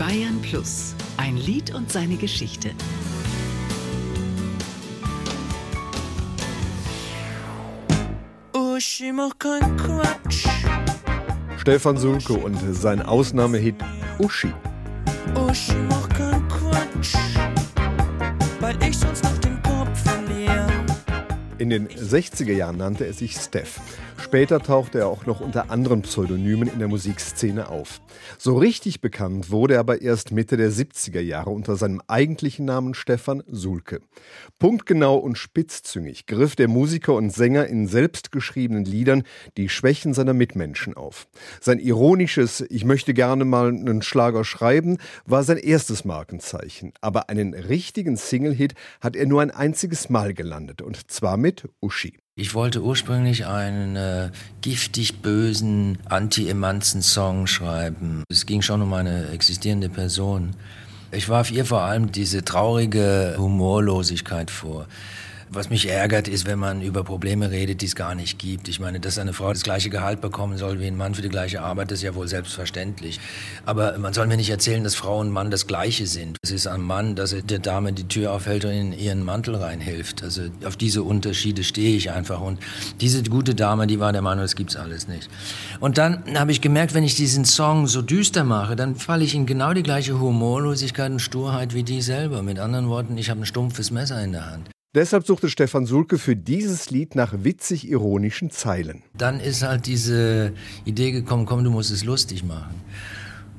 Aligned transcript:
Bayern 0.00 0.40
Plus. 0.40 0.94
Ein 1.18 1.36
Lied 1.36 1.74
und 1.74 1.92
seine 1.92 2.16
Geschichte. 2.16 2.70
Quatsch. 9.76 10.48
Stefan 11.58 11.98
Sulke 11.98 12.32
und 12.32 12.56
sein 12.74 13.02
Ausnahmehit 13.02 13.74
Uschi. 14.18 14.50
Uschi, 15.34 15.76
mach 15.90 16.08
keinen 16.08 16.48
Quatsch. 16.48 17.14
In 21.60 21.68
den 21.68 21.88
60er 21.88 22.54
Jahren 22.54 22.78
nannte 22.78 23.04
er 23.04 23.12
sich 23.12 23.36
Steph. 23.36 23.82
Später 24.16 24.60
tauchte 24.60 25.00
er 25.00 25.08
auch 25.08 25.26
noch 25.26 25.40
unter 25.40 25.70
anderen 25.70 26.00
Pseudonymen 26.00 26.68
in 26.68 26.78
der 26.78 26.88
Musikszene 26.88 27.68
auf. 27.68 28.00
So 28.38 28.56
richtig 28.56 29.02
bekannt 29.02 29.50
wurde 29.50 29.74
er 29.74 29.80
aber 29.80 30.00
erst 30.00 30.32
Mitte 30.32 30.56
der 30.56 30.72
70er 30.72 31.20
Jahre 31.20 31.50
unter 31.50 31.76
seinem 31.76 32.00
eigentlichen 32.06 32.64
Namen 32.64 32.94
Stefan 32.94 33.42
Sulke. 33.46 34.00
Punktgenau 34.58 35.16
und 35.16 35.36
spitzzüngig 35.36 36.24
griff 36.24 36.56
der 36.56 36.68
Musiker 36.68 37.12
und 37.12 37.28
Sänger 37.28 37.66
in 37.66 37.86
selbstgeschriebenen 37.86 38.86
Liedern 38.86 39.24
die 39.58 39.68
Schwächen 39.68 40.14
seiner 40.14 40.32
Mitmenschen 40.32 40.96
auf. 40.96 41.28
Sein 41.60 41.78
ironisches 41.78 42.64
Ich 42.70 42.86
möchte 42.86 43.12
gerne 43.12 43.44
mal 43.44 43.68
einen 43.68 44.00
Schlager 44.00 44.44
schreiben 44.44 44.96
war 45.26 45.44
sein 45.44 45.58
erstes 45.58 46.06
Markenzeichen. 46.06 46.94
Aber 47.02 47.28
einen 47.28 47.52
richtigen 47.52 48.16
Single-Hit 48.16 48.72
hat 49.02 49.14
er 49.14 49.26
nur 49.26 49.42
ein 49.42 49.50
einziges 49.50 50.08
Mal 50.08 50.32
gelandet 50.32 50.80
und 50.80 51.10
zwar 51.10 51.36
mit 51.36 51.49
Uschi. 51.80 52.18
Ich 52.36 52.54
wollte 52.54 52.82
ursprünglich 52.82 53.46
einen 53.46 53.96
äh, 53.96 54.30
giftig 54.62 55.20
bösen 55.20 55.98
Anti-Emanzen-Song 56.08 57.46
schreiben. 57.46 58.24
Es 58.30 58.46
ging 58.46 58.62
schon 58.62 58.80
um 58.82 58.92
eine 58.94 59.28
existierende 59.28 59.88
Person. 59.88 60.52
Ich 61.12 61.28
warf 61.28 61.50
ihr 61.50 61.64
vor 61.64 61.82
allem 61.82 62.12
diese 62.12 62.44
traurige 62.44 63.34
Humorlosigkeit 63.36 64.50
vor. 64.50 64.86
Was 65.52 65.68
mich 65.68 65.88
ärgert, 65.88 66.28
ist, 66.28 66.46
wenn 66.46 66.60
man 66.60 66.80
über 66.80 67.02
Probleme 67.02 67.50
redet, 67.50 67.80
die 67.80 67.86
es 67.86 67.96
gar 67.96 68.14
nicht 68.14 68.38
gibt. 68.38 68.68
Ich 68.68 68.78
meine, 68.78 69.00
dass 69.00 69.18
eine 69.18 69.32
Frau 69.32 69.52
das 69.52 69.64
gleiche 69.64 69.90
Gehalt 69.90 70.20
bekommen 70.20 70.58
soll 70.58 70.78
wie 70.78 70.86
ein 70.86 70.96
Mann 70.96 71.16
für 71.16 71.22
die 71.22 71.28
gleiche 71.28 71.60
Arbeit, 71.60 71.90
ist 71.90 72.04
ja 72.04 72.14
wohl 72.14 72.28
selbstverständlich. 72.28 73.18
Aber 73.66 73.98
man 73.98 74.12
soll 74.12 74.28
mir 74.28 74.36
nicht 74.36 74.50
erzählen, 74.50 74.84
dass 74.84 74.94
Frau 74.94 75.18
und 75.18 75.30
Mann 75.30 75.50
das 75.50 75.66
Gleiche 75.66 76.06
sind. 76.06 76.36
Es 76.42 76.52
ist 76.52 76.68
ein 76.68 76.80
Mann, 76.80 77.16
dass 77.16 77.32
er 77.32 77.42
der 77.42 77.58
Dame 77.58 77.92
die 77.92 78.06
Tür 78.06 78.32
aufhält 78.32 78.64
und 78.64 78.70
in 78.70 78.92
ihren 78.92 79.24
Mantel 79.24 79.56
reinhilft. 79.56 80.22
Also 80.22 80.42
auf 80.64 80.76
diese 80.76 81.02
Unterschiede 81.02 81.64
stehe 81.64 81.96
ich 81.96 82.12
einfach. 82.12 82.40
Und 82.40 82.60
diese 83.00 83.20
gute 83.24 83.56
Dame, 83.56 83.88
die 83.88 83.98
war 83.98 84.12
der 84.12 84.22
Meinung, 84.22 84.44
das 84.44 84.54
gibt's 84.54 84.76
alles 84.76 85.08
nicht. 85.08 85.28
Und 85.80 85.98
dann 85.98 86.22
habe 86.38 86.52
ich 86.52 86.60
gemerkt, 86.60 86.94
wenn 86.94 87.02
ich 87.02 87.16
diesen 87.16 87.44
Song 87.44 87.88
so 87.88 88.02
düster 88.02 88.44
mache, 88.44 88.76
dann 88.76 88.94
falle 88.94 89.24
ich 89.24 89.34
in 89.34 89.46
genau 89.46 89.72
die 89.72 89.82
gleiche 89.82 90.20
Humorlosigkeit 90.20 91.10
und 91.10 91.18
Sturheit 91.18 91.74
wie 91.74 91.82
die 91.82 92.02
selber. 92.02 92.40
Mit 92.42 92.60
anderen 92.60 92.88
Worten, 92.88 93.18
ich 93.18 93.30
habe 93.30 93.40
ein 93.40 93.46
stumpfes 93.46 93.90
Messer 93.90 94.22
in 94.22 94.30
der 94.30 94.48
Hand. 94.48 94.70
Deshalb 94.92 95.24
suchte 95.24 95.48
Stefan 95.48 95.86
Sulke 95.86 96.18
für 96.18 96.34
dieses 96.34 96.90
Lied 96.90 97.14
nach 97.14 97.32
witzig-ironischen 97.44 98.50
Zeilen. 98.50 99.04
Dann 99.16 99.38
ist 99.38 99.62
halt 99.62 99.86
diese 99.86 100.52
Idee 100.84 101.12
gekommen, 101.12 101.46
komm, 101.46 101.62
du 101.62 101.70
musst 101.70 101.92
es 101.92 102.02
lustig 102.02 102.42
machen. 102.42 102.74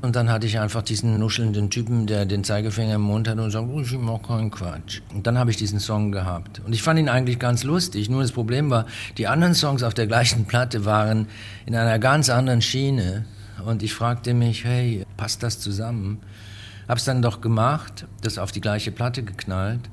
Und 0.01 0.17
dann 0.17 0.29
hatte 0.29 0.45
ich 0.45 0.59
einfach 0.59 0.81
diesen 0.81 1.17
nuschelnden 1.17 1.69
Typen, 1.69 2.05
der 2.05 2.25
den 2.25 2.43
Zeigefinger 2.43 2.95
im 2.95 3.03
Mund 3.03 3.29
hat 3.29 3.39
und 3.39 3.49
sagt, 3.49 3.65
oh, 3.71 3.79
ich 3.79 3.97
mach 3.97 4.21
keinen 4.21 4.51
Quatsch. 4.51 4.99
Und 5.13 5.25
dann 5.25 5.37
habe 5.37 5.51
ich 5.51 5.55
diesen 5.55 5.79
Song 5.79 6.11
gehabt. 6.11 6.61
Und 6.65 6.73
ich 6.73 6.83
fand 6.83 6.99
ihn 6.99 7.07
eigentlich 7.07 7.39
ganz 7.39 7.63
lustig. 7.63 8.09
Nur 8.09 8.23
das 8.23 8.33
Problem 8.33 8.69
war, 8.69 8.85
die 9.17 9.27
anderen 9.27 9.53
Songs 9.53 9.83
auf 9.83 9.93
der 9.93 10.07
gleichen 10.07 10.43
Platte 10.43 10.83
waren 10.83 11.27
in 11.65 11.77
einer 11.77 11.97
ganz 11.97 12.29
anderen 12.29 12.61
Schiene. 12.61 13.23
Und 13.65 13.83
ich 13.83 13.93
fragte 13.93 14.33
mich, 14.33 14.65
hey, 14.65 15.05
passt 15.15 15.43
das 15.43 15.61
zusammen? 15.61 16.19
Hab's 16.89 17.05
dann 17.05 17.21
doch 17.21 17.39
gemacht, 17.39 18.05
das 18.21 18.37
auf 18.37 18.51
die 18.51 18.59
gleiche 18.59 18.91
Platte 18.91 19.23
geknallt. 19.23 19.89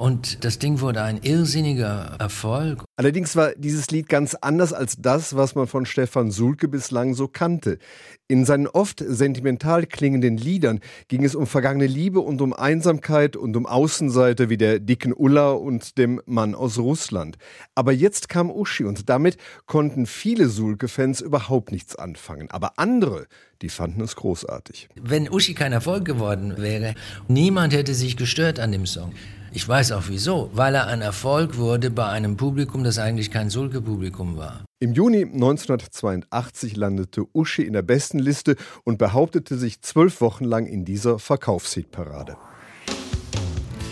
Und 0.00 0.46
das 0.46 0.58
Ding 0.58 0.80
wurde 0.80 1.02
ein 1.02 1.18
irrsinniger 1.18 2.16
Erfolg. 2.18 2.84
Allerdings 2.96 3.36
war 3.36 3.52
dieses 3.54 3.90
Lied 3.90 4.08
ganz 4.08 4.34
anders 4.34 4.72
als 4.72 4.96
das, 4.98 5.36
was 5.36 5.54
man 5.54 5.66
von 5.66 5.84
Stefan 5.84 6.30
Sulke 6.30 6.68
bislang 6.68 7.12
so 7.12 7.28
kannte. 7.28 7.78
In 8.26 8.46
seinen 8.46 8.66
oft 8.66 9.04
sentimental 9.06 9.84
klingenden 9.84 10.38
Liedern 10.38 10.80
ging 11.08 11.22
es 11.22 11.34
um 11.34 11.46
vergangene 11.46 11.86
Liebe 11.86 12.20
und 12.20 12.40
um 12.40 12.54
Einsamkeit 12.54 13.36
und 13.36 13.54
um 13.58 13.66
Außenseiter 13.66 14.48
wie 14.48 14.56
der 14.56 14.78
dicken 14.78 15.12
Ulla 15.12 15.50
und 15.50 15.98
dem 15.98 16.22
Mann 16.24 16.54
aus 16.54 16.78
Russland. 16.78 17.36
Aber 17.74 17.92
jetzt 17.92 18.30
kam 18.30 18.50
Uschi 18.50 18.84
und 18.84 19.10
damit 19.10 19.36
konnten 19.66 20.06
viele 20.06 20.48
Sulke-Fans 20.48 21.20
überhaupt 21.20 21.72
nichts 21.72 21.94
anfangen. 21.94 22.50
Aber 22.50 22.78
andere, 22.78 23.26
die 23.60 23.68
fanden 23.68 24.00
es 24.00 24.16
großartig. 24.16 24.88
Wenn 24.94 25.28
Uschi 25.28 25.52
kein 25.52 25.74
Erfolg 25.74 26.06
geworden 26.06 26.54
wäre, 26.56 26.94
niemand 27.28 27.74
hätte 27.74 27.92
sich 27.92 28.16
gestört 28.16 28.58
an 28.60 28.72
dem 28.72 28.86
Song. 28.86 29.12
Ich 29.52 29.66
weiß 29.66 29.92
auch 29.92 30.04
wieso, 30.06 30.50
weil 30.54 30.76
er 30.76 30.86
ein 30.86 31.00
Erfolg 31.02 31.56
wurde 31.56 31.90
bei 31.90 32.06
einem 32.06 32.36
Publikum, 32.36 32.84
das 32.84 32.98
eigentlich 32.98 33.32
kein 33.32 33.50
Sulke-Publikum 33.50 34.36
war. 34.36 34.64
Im 34.78 34.92
Juni 34.92 35.24
1982 35.24 36.76
landete 36.76 37.24
Uschi 37.34 37.62
in 37.62 37.72
der 37.72 37.82
Bestenliste 37.82 38.54
und 38.84 38.98
behauptete 38.98 39.58
sich 39.58 39.82
zwölf 39.82 40.20
Wochen 40.20 40.44
lang 40.44 40.66
in 40.66 40.84
dieser 40.84 41.18
Verkaufshitparade. 41.18 42.36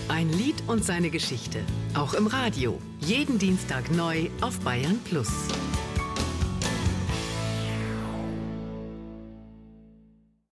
Ein 0.08 0.30
Lied 0.30 0.56
und 0.68 0.84
seine 0.84 1.10
Geschichte. 1.10 1.58
Auch 1.94 2.14
im 2.14 2.28
Radio. 2.28 2.78
Jeden 3.00 3.38
Dienstag 3.38 3.90
neu 3.90 4.28
auf 4.40 4.58
Bayern 4.60 4.98
Plus. 5.04 5.28